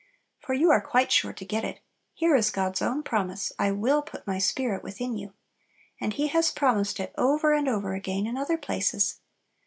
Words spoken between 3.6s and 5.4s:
will put my Spirit within you;"